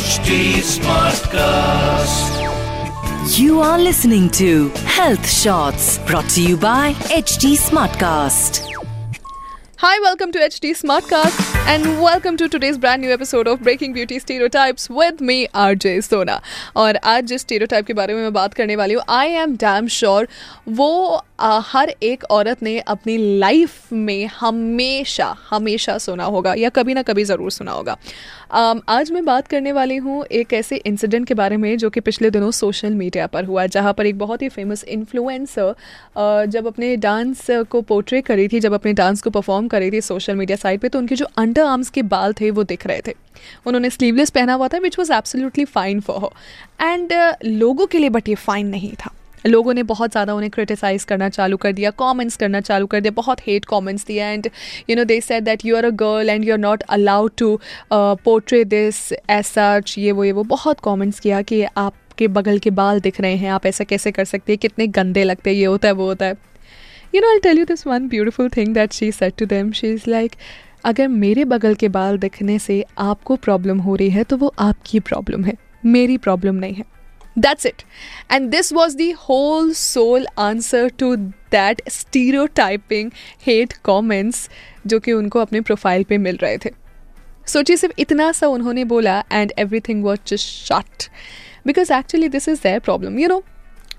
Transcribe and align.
HD 0.00 0.62
Smartcast. 0.62 2.32
You 3.38 3.60
are 3.60 3.78
listening 3.78 4.30
to 4.30 4.70
Health 4.96 5.28
Shots 5.28 5.98
brought 6.06 6.26
to 6.30 6.42
you 6.42 6.56
by 6.56 6.94
HD 7.12 7.52
Smartcast. 7.54 8.64
Hi, 9.76 10.00
welcome 10.00 10.32
to 10.32 10.38
HD 10.38 10.70
Smartcast 10.70 11.49
and 11.62 11.84
welcome 12.00 12.36
to 12.36 12.48
today's 12.48 12.78
brand 12.78 13.02
new 13.02 13.10
episode 13.10 13.46
of 13.46 13.62
Breaking 13.62 13.92
Beauty 13.92 14.18
Stereotypes 14.18 14.88
with 14.90 15.20
me 15.20 15.46
RJ 15.48 16.02
Sona. 16.02 16.40
और 16.76 16.96
आज 16.96 17.24
जिस 17.24 17.40
stereotype 17.40 17.86
के 17.86 17.92
बारे 17.92 18.14
में 18.14 18.22
मैं 18.22 18.32
बात 18.32 18.54
करने 18.54 18.76
वाली 18.76 18.94
हूँ 18.94 19.02
आई 19.10 19.28
एम 19.28 19.56
डैम 19.56 19.86
श्योर 19.88 20.28
वो 20.68 21.20
आ, 21.40 21.60
हर 21.64 21.94
एक 22.02 22.24
औरत 22.30 22.62
ने 22.62 22.78
अपनी 22.78 23.16
लाइफ 23.38 23.92
में 23.92 24.26
हमेशा 24.40 25.34
हमेशा 25.50 25.96
सुना 25.98 26.24
होगा 26.24 26.54
या 26.58 26.68
कभी 26.68 26.94
ना 26.94 27.02
कभी 27.02 27.24
ज़रूर 27.24 27.50
सुना 27.50 27.72
होगा 27.72 27.96
आम, 28.52 28.80
आज 28.88 29.10
मैं 29.12 29.24
बात 29.24 29.48
करने 29.48 29.72
वाली 29.72 29.96
हूँ 29.96 30.24
एक 30.32 30.52
ऐसे 30.52 30.76
इंसिडेंट 30.76 31.26
के 31.28 31.34
बारे 31.34 31.56
में 31.56 31.76
जो 31.78 31.90
कि 31.90 32.00
पिछले 32.00 32.30
दिनों 32.30 32.50
सोशल 32.50 32.94
मीडिया 32.94 33.26
पर 33.26 33.44
हुआ 33.44 33.66
जहाँ 33.66 33.92
पर 33.92 34.06
एक 34.06 34.18
बहुत 34.18 34.42
ही 34.42 34.48
फ़ेमस 34.48 34.84
इन्फ्लुएंसर 34.88 35.74
जब 36.46 36.66
अपने 36.66 36.94
डांस 36.96 37.46
को 37.70 37.80
पोर्ट्रे 37.82 38.20
करी 38.20 38.48
थी 38.48 38.60
जब 38.60 38.72
अपने 38.72 38.92
डांस 38.92 39.22
को 39.22 39.30
परफॉर्म 39.30 39.68
करी 39.68 39.90
थी 39.90 40.00
सोशल 40.00 40.34
मीडिया 40.34 40.56
साइट 40.56 40.80
पे 40.80 40.88
तो 40.88 40.98
उनकी 40.98 41.14
जो 41.14 41.26
अंडर 41.50 41.62
आर्म्स 41.64 41.90
के 41.90 42.02
बाल 42.08 42.32
थे, 42.40 42.50
वो 42.50 42.64
दिख 42.64 42.86
रहे 42.86 43.00
थे। 43.06 43.14
उन्होंने 43.66 43.90
स्लीवलेस 43.90 44.30
पहना 44.30 44.54
हुआ 44.54 44.68
था 44.68 44.78
which 44.80 44.98
was 44.98 45.12
absolutely 45.12 45.64
fine 45.66 46.00
for 46.00 46.18
her 46.20 46.88
and 46.88 47.12
लोगों 47.44 47.86
के 47.86 47.98
लिए 47.98 48.10
बट 48.10 48.28
ये 48.28 48.34
फाइन 48.36 48.66
नहीं 48.68 48.92
था। 48.96 49.14
लोगों 49.46 49.72
ने 49.74 49.82
बहुत 49.82 50.10
ज़्यादा 50.10 50.34
उन्हें 50.34 50.50
क्रिटिसाइज़ 50.50 51.04
करना 51.06 51.28
चालू 51.28 51.56
कर 51.56 51.72
दिया 51.72 51.90
कमेंट्स 52.00 52.36
करना 52.36 52.60
चालू 52.60 52.86
कर 52.86 53.00
दिया, 53.00 53.12
बहुत 53.12 53.40
हेट 53.40 53.64
कमेंट्स 53.64 54.04
दिया 54.06 54.28
and 54.28 54.48
you 54.90 54.96
know 54.96 55.04
they 55.04 55.20
said 55.20 55.44
that 55.44 55.64
you 55.64 55.76
are 55.76 55.84
a 55.84 55.90
girl 56.02 56.30
and 56.30 56.44
you 56.44 56.52
are 56.52 56.58
not 56.58 56.82
allowed 56.90 57.32
to 57.38 57.58
portray 57.92 58.64
this 58.66 59.00
as 59.12 59.44
such 59.44 59.94
ये 59.98 60.12
वो 60.12 60.24
ये 60.24 60.32
वो। 60.32 60.42
बहुत 60.52 60.80
कमेंट्स 60.84 61.20
किया 61.20 61.40
कि 61.42 61.62
आपके 61.76 62.28
बगल 62.28 62.58
के 62.58 62.70
बाल 62.72 63.00
दिख 63.00 63.20
रहे 63.20 63.36
हैं, 63.36 63.50
आप 63.50 63.66
ऐसा 63.66 63.84
कैसे 63.84 64.10
कर 64.12 64.24
सकते 64.26 64.52
हैं? 64.52 64.58
कितने 64.58 64.86
गंदे 64.88 65.24
लगते 65.24 65.50
हैं, 65.50 65.56
ये 65.56 65.64
होता 65.64 65.88
है, 65.88 65.94
वो 65.94 66.06
होता 66.06 66.26
है। 66.26 66.36
You 67.14 67.20
know 67.20 67.30
I 67.30 67.38
tell 67.42 67.58
you 67.58 67.64
this 67.64 67.86
one 67.86 68.08
beautiful 68.08 68.48
thing 68.56 68.74
that 68.74 68.92
she 68.92 69.10
said 69.12 69.34
to 69.38 69.46
them 69.46 69.72
she 69.72 69.88
is 69.88 70.02
like 70.08 70.32
अगर 70.84 71.08
मेरे 71.08 71.44
बगल 71.44 71.74
के 71.74 71.88
बाल 71.88 72.18
दिखने 72.18 72.58
से 72.58 72.84
आपको 72.98 73.36
प्रॉब्लम 73.36 73.78
हो 73.78 73.94
रही 73.94 74.10
है 74.10 74.24
तो 74.24 74.36
वो 74.36 74.52
आपकी 74.58 75.00
प्रॉब्लम 75.00 75.44
है। 75.44 75.54
मेरी 75.84 76.16
प्रॉब्लम 76.18 76.54
नहीं 76.54 76.74
है। 76.74 76.84
That's 77.38 77.66
it 77.66 77.82
and 78.32 78.48
this 78.50 78.72
was 78.72 78.96
the 78.96 79.10
whole 79.20 79.72
sole 79.72 80.26
answer 80.38 80.88
to 80.98 81.14
that 81.16 81.82
stereotyping 81.88 83.10
hate 83.46 83.72
comments 83.82 84.48
जो 84.86 85.00
कि 85.00 85.12
उनको 85.12 85.38
अपने 85.38 85.60
प्रोफ़ाइल 85.60 86.04
पे 86.04 86.18
मिल 86.18 86.36
रहे 86.36 86.58
थे। 86.58 86.70
सोचिए, 87.46 87.76
सिर्फ़ 87.76 87.94
इतना 87.98 88.30
सा 88.32 88.46
उन्होंने 88.48 88.84
बोला 88.84 89.22
and 89.32 89.52
everything 89.80 90.04
was 90.04 90.18
just 90.26 90.48
shot 90.66 91.08
because 91.66 91.92
actually 91.92 92.28
this 92.28 92.48
is 92.48 92.60
their 92.62 92.78
problem 92.80 93.18
you 93.18 93.28
know 93.28 93.42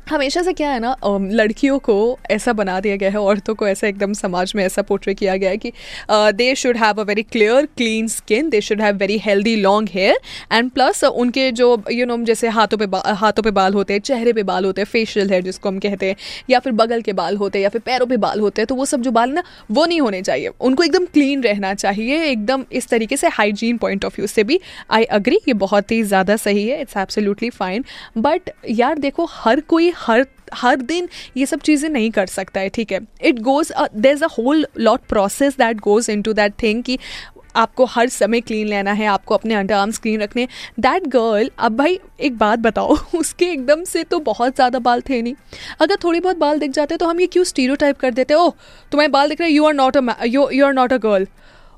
हमेशा 0.10 0.42
से 0.42 0.54
क्या 0.54 0.70
है 0.70 0.80
ना 0.80 0.96
लड़कियों 1.34 1.78
को 1.80 1.96
ऐसा 2.32 2.54
बना 2.54 2.80
दिया 2.80 2.96
गया 2.96 3.10
है 3.10 3.20
औरतों 3.20 3.56
को 3.56 3.68
ऐसा 3.68 3.88
एकदम 3.88 4.14
समाज 4.14 4.54
में 4.56 4.64
ऐसा 4.64 4.82
पोर्ट्रे 4.82 5.14
किया 5.14 5.36
गया 5.36 5.50
है 5.50 5.58
कि 5.58 5.72
they 6.12 6.54
should 6.56 6.78
have 6.78 7.02
a 7.02 7.04
very 7.04 7.24
clear 7.24 7.66
clean 7.78 8.08
skin 8.08 8.50
they 8.50 8.62
should 8.62 8.82
have 8.82 8.96
very 8.96 9.18
healthy 9.18 9.56
long 9.56 9.90
hair 9.94 10.20
and 10.52 10.72
plus 10.72 11.04
उनके 11.04 11.52
जो 11.52 11.70
यू 11.92 11.98
you 11.98 12.08
नो 12.08 12.16
know, 12.16 12.26
जैसे 12.26 12.48
हाथों 12.50 12.78
पे 12.78 12.86
हाथों 13.16 13.44
पे 13.44 13.52
बाल 13.52 13.74
होते 13.74 13.94
हैं 13.94 14.02
चेहरे 14.02 14.34
पे 14.34 14.44
बाल 14.44 14.66
होते 14.66 14.82
हैं 14.82 14.88
फेशियल 14.88 15.30
हेयर 15.30 15.44
जिसको 15.44 15.70
हम 15.70 15.80
कहते 15.80 16.10
हैं 16.10 16.16
या 16.50 16.60
फिर 16.60 16.74
बगल 16.74 17.02
के 17.02 17.14
बाल 17.14 17.38
होते 17.38 17.60
हैं 17.60 17.64
या 17.64 17.70
फिर 17.70 17.82
पैरों 17.82 18.08
पे 18.08 18.18
बाल 18.18 18.40
होते 18.40 18.62
हैं 18.62 18.68
तो 18.68 18.76
वो 18.76 18.86
सब 18.86 19.02
जो 19.02 19.12
बाल 19.12 19.32
ना 19.32 19.44
वो 19.72 19.86
नहीं 19.86 20.02
होने 20.02 20.22
चाहिए। 20.22 20.50
उनको 20.62 20.84
एकदम 20.84 21.06
क्लीन 21.14 21.44
रहना 21.44 21.74
चाहिए 21.76 22.24
एकदम 22.26 22.66
इस 22.72 22.88
तरीके 22.88 23.18
से 23.18 23.28
हाइजीन 23.30 23.78
पॉइंट 23.78 24.06
ऑफ़ 24.06 24.16
व्यू 24.18 24.28
से 24.28 24.44
भी। 24.44 24.60
आई 24.92 25.04
अग्री 25.12 25.40
ये 25.48 25.54
बहुत 25.56 25.92
ही 25.92 26.02
ज़्यादा 26.04 26.36
सही 26.38 26.68
है 26.68 26.82
इट्स 26.82 26.98
एब्सोल्युटली 26.98 27.50
फाइन 27.52 27.86
बट 28.18 28.50
यार 28.70 29.00
देखो 29.00 29.26
हर 29.32 29.60
कोई 29.70 29.91
हर 29.98 30.26
हर 30.54 30.76
दिन 30.78 31.08
ये 31.38 31.46
सब 31.46 31.60
चीज़ें 31.60 31.90
नहीं 31.90 32.10
कर 32.12 32.26
सकता 32.28 32.60
है, 32.60 32.70
ठीक 32.70 32.92
है? 32.92 33.00
It 33.22 33.40
goes 33.42 33.72
there 33.96 34.14
is 34.14 34.24
a 34.24 34.28
whole 34.38 34.66
lot 34.80 35.02
process 35.10 35.58
that 35.58 35.80
goes 35.80 36.12
into 36.22 36.34
that 36.34 36.54
thing 36.64 36.84
कि 36.84 36.98
आपको 37.56 37.86
हर 37.86 38.10
समय 38.10 38.42
क्लीन 38.42 38.68
लेना 38.68 38.92
है, 38.92 39.06
आपको 39.06 39.36
अपने 39.36 39.54
अंडर 39.54 39.76
आर्म्स 39.76 39.98
क्लीन 40.00 40.22
रखने 40.22 40.48
दैट 40.80 41.08
गर्ल 41.08 41.50
अब 41.60 41.76
भाई, 41.78 42.00
एक 42.20 42.38
बात 42.38 42.60
बताओ, 42.60 42.98
उसके 43.16 43.46
एकदम 43.46 43.84
से 43.84 44.04
तो 44.04 44.20
बहुत 44.22 44.56
ज़्यादा 44.56 44.80
बाल 44.80 45.02
थे 45.10 45.22
नहीं। 45.22 45.34
अगर 45.82 45.96
थोड़ी 46.04 46.20
बहुत 46.20 46.38
बाल 46.38 46.60
दिख 46.60 46.72
जाते 46.72 46.98
तो 46.98 47.08
हम 47.08 47.20
ये 47.22 47.28
क्यों 47.28 47.44
स्टीरो 47.44 47.76
कर 47.82 48.12
देते? 48.12 48.34
ओह, 48.34 48.54
तुम्हारे 48.92 49.08
बाल 49.10 49.30
दिख 49.30 49.42
रहे 49.42 49.50
you 49.50 49.66
are 49.66 49.74
not 49.74 49.98
a 49.98 50.24
you 50.26 50.66
are 50.66 50.74
not 50.74 50.94
a 50.94 50.98
girl 51.00 51.28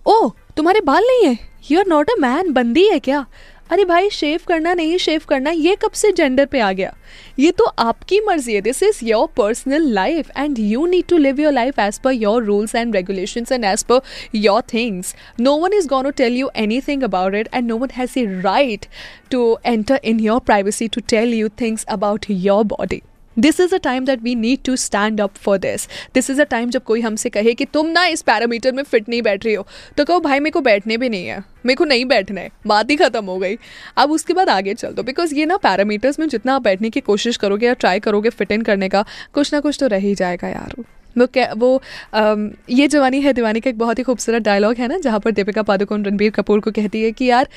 oh, 0.05 0.31
तुम्हारे 0.57 0.81
बाल 0.81 1.03
नहीं 1.03 1.25
है? 1.25 1.37
You 1.71 1.79
are 1.79 1.87
not 1.87 2.09
a 2.09 2.15
man 2.19 2.51
बंदी 2.53 2.87
है 2.87 2.99
क्या? 2.99 3.25
अरे 3.73 3.83
भाई 3.85 4.09
शेव 4.09 4.39
करना 4.47 4.73
नहीं 4.73 4.97
शेव 4.97 5.21
करना, 5.29 5.49
ये 5.49 5.75
कब 5.75 5.91
से 5.91 6.11
जेंडर 6.11 6.45
पे 6.45 6.59
आ 6.59 6.71
गया? 6.71 6.93
ये 7.39 7.51
तो 7.51 7.65
आपकी 7.65 8.19
मर्ज़ी 8.25 8.53
है। 8.53 8.61
This 8.61 8.81
is 8.83 8.99
your 9.05 9.27
personal 9.37 9.87
life 9.93 10.29
and 10.37 10.59
you 10.59 10.85
need 10.85 11.05
to 11.09 11.17
live 11.17 11.39
your 11.41 11.53
life 11.53 11.79
as 11.79 11.97
per 11.99 12.11
your 12.11 12.43
rules 12.43 12.75
and 12.75 12.95
regulations 12.95 13.51
and 13.51 13.65
as 13.65 13.83
per 13.83 14.01
your 14.35 14.61
things 14.73 15.15
no 15.39 15.55
one 15.57 15.73
is 15.73 15.87
gonna 16.03 16.09
tell 16.17 16.35
you 16.37 16.49
anything 16.87 17.03
about 17.03 17.35
it 17.35 17.49
and 17.53 17.67
no 17.67 17.77
one 17.77 17.89
has 17.95 18.19
a 18.19 18.25
right 18.41 18.85
to 19.31 19.57
enter 19.65 19.99
in 20.03 20.19
your 20.19 20.39
privacy 20.41 20.87
to 20.87 21.01
tell 21.09 21.33
you 21.33 21.49
things 21.61 21.83
about 21.89 22.25
your 22.29 22.63
body 22.75 23.01
this 23.37 23.59
is 23.59 23.75
a 23.75 23.77
time 23.77 24.05
that 24.05 24.21
we 24.21 24.35
need 24.35 24.59
to 24.65 24.75
stand 24.75 25.21
up 25.21 25.35
for 25.35 25.57
this 25.57 25.87
this 26.13 26.29
is 26.29 26.41
a 26.41 26.45
time 26.45 26.69
जब 26.69 26.83
कोई 26.83 27.01
हमसे 27.01 27.29
कहे 27.29 27.53
कि 27.53 27.65
तुम 27.65 27.87
ना 27.87 28.05
इस 28.05 28.21
parameter 28.21 28.71
में 28.71 28.83
fit 28.83 29.09
नहीं 29.09 29.21
बैठ 29.21 29.45
रही 29.45 29.53
हो 29.53 29.65
तो 29.97 30.05
कहो 30.05 30.19
भाई 30.19 30.39
मेरे 30.39 30.51
को 30.51 30.61
बैठने 30.61 30.97
भी 30.97 31.09
नहीं 31.09 31.27
है। 31.27 31.43
मेरे 31.65 31.75
को 31.75 31.85
नहीं 31.85 32.05
बैठना 32.05 32.41
है। 32.41 32.49
बात 32.67 32.89
ही 32.89 32.95
खत्म 32.95 33.25
हो 33.25 33.37
गई। 33.37 33.57
अब 33.97 34.11
उसके 34.11 34.33
बाद 34.33 34.49
आगे 34.49 34.73
चल 34.73 34.93
दो। 34.93 35.03
बिकॉज़ 35.03 35.33
ये 35.35 35.45
ना 35.45 35.57
पैरामीटर्स 35.59 36.19
में 36.19 36.27
जितना 36.29 36.55
आप 36.55 36.61
बैठने 36.61 36.89
की 36.89 36.99
कोशिश 37.01 37.37
करोगे 37.37 37.67
या 37.67 37.73
ट्राई 37.73 37.99
करोगे 37.99 38.29
फिट 38.29 38.51
इन 38.51 38.61
करने 38.61 38.89
का 38.89 39.05
कुछ 39.33 39.53
ना 39.53 39.59
कुछ 39.59 39.77
तो 39.79 39.87
रह 39.87 39.97
ही 39.97 40.13
जाएगा 40.15 40.47
यार। 40.47 40.83
वो 41.17 41.25
क्या 41.27 41.51
वो 41.57 41.81
आम, 42.13 42.51
ये 42.69 42.87
जवानी 42.87 43.21
है 43.21 43.33
दीवानी 43.33 43.59
का 43.59 43.69
एक 43.69 43.77
बहुत 43.77 43.99
ही 43.99 44.03
खूबसूरत 44.03 44.41
डायलॉग 44.41 44.75
है 44.75 44.87
ना 44.87 44.97
जहाँ 44.97 45.19
पर 45.19 45.31
दीपिका 45.31 45.63
पादुकोण 45.63 46.03
रणबीर 46.03 46.31
कपूर 46.31 46.59
को 46.59 46.71
कहती 46.71 47.03
है 47.03 47.11
कि 47.11 47.25
यार 47.25 47.47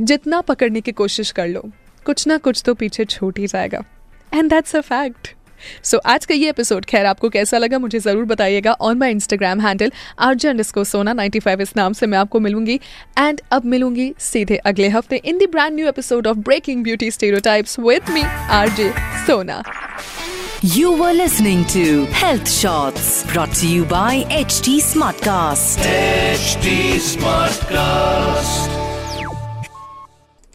जितना 0.00 0.40
पकड़ने 0.40 0.80
की 0.80 0.92
कोशिश 0.92 1.30
कर 1.30 1.48
लो 1.48 1.64
कुछ 2.06 2.26
ना 2.26 2.38
कुछ 2.38 2.62
तो 2.66 2.74
पीछे 2.74 3.04
छूट 3.04 3.38
ही 3.38 3.46
जाएगा। 3.46 3.84
And 4.34 4.50
that's 4.50 4.76
a 4.76 4.80
fact 4.82 5.34
so 5.82 5.96
so, 5.96 6.02
आज 6.06 6.24
का 6.26 6.34
ये 6.34 6.48
एपिसोड 6.48 6.84
खैर 6.84 7.06
आपको 7.06 7.28
कैसा 7.28 7.58
लगा 7.58 7.78
मुझे 7.78 7.98
ज़रूर 7.98 8.24
बताइएगा 8.24 8.72
on 8.80 8.98
my 8.98 9.10
Instagram 9.10 9.60
handle 9.60 9.92
RJ 10.20 10.48
underscore 10.48 10.84
Sona 10.84 11.12
ninety 11.12 11.40
five 11.40 11.60
इस 11.62 11.76
नाम 11.76 11.92
से 11.92 12.06
मैं 12.06 12.18
आपको 12.18 12.40
मिलूँगी 12.40 12.78
एंड 13.18 13.40
अब 13.52 13.64
मिलूँगी 13.64 14.12
सीधे 14.20 14.56
अगले 14.66 14.88
हफ़्ते 14.88 15.16
in 15.24 15.38
the 15.38 15.48
brand 15.52 15.74
new 15.76 15.88
episode 15.88 16.26
of 16.26 16.38
breaking 16.40 16.82
beauty 16.84 17.10
stereotypes 17.10 17.78
with 17.80 18.10
me 18.10 18.22
RJ 18.52 18.92
Sona 19.26 19.62
You 20.66 20.92
were 20.92 21.12
listening 21.12 21.64
to 21.66 21.82
Health 22.06 22.50
Shots 22.50 23.08
brought 23.32 23.52
to 23.56 23.68
you 23.68 23.84
by 23.86 24.24
HT 24.30 24.76
Smartcast. 24.82 25.84
HD 25.88 26.96
Smartcast. 27.10 28.83